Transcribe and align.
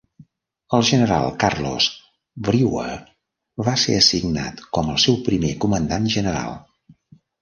El 0.77 0.85
general 0.91 1.27
Carlos 1.43 1.89
Brewer 2.47 2.95
va 3.69 3.77
ser 3.85 3.99
assignat 3.99 4.65
com 4.79 4.91
el 4.95 4.99
seu 5.07 5.21
primer 5.29 5.53
comandant 5.67 6.09
general. 6.19 6.61